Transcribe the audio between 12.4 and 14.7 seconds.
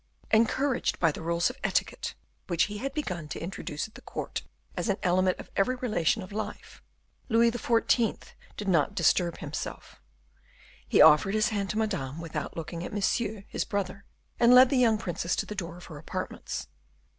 looking at Monsieur his brother, and